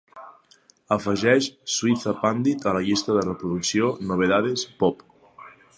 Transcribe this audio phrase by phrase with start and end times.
[0.95, 5.11] Afegeix Shweta Pandit a la llista de reproducció Novedades Pop.